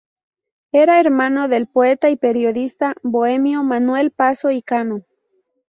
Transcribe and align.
Era 0.71 0.99
hermano 0.99 1.47
del 1.47 1.67
poeta 1.67 2.09
y 2.09 2.15
periodista 2.17 2.95
bohemio 3.03 3.61
Manuel 3.61 4.09
Paso 4.09 4.49
y 4.49 4.63
Cano. 4.63 5.03